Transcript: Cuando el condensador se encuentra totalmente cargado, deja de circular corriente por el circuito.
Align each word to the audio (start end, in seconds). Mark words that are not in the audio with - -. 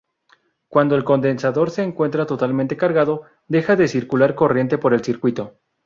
Cuando 0.67 0.95
el 0.95 1.03
condensador 1.03 1.69
se 1.69 1.83
encuentra 1.83 2.25
totalmente 2.25 2.75
cargado, 2.75 3.21
deja 3.47 3.75
de 3.75 3.87
circular 3.87 4.33
corriente 4.33 4.79
por 4.79 4.95
el 4.95 5.03
circuito. 5.03 5.59